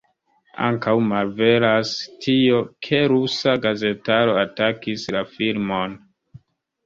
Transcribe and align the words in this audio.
Ankaŭ 0.67 0.93
malveras 1.09 1.91
tio, 2.25 2.61
ke 2.87 3.01
rusa 3.13 3.53
gazetaro 3.67 4.33
atakis 4.45 5.03
la 5.17 5.21
filmon. 5.35 5.93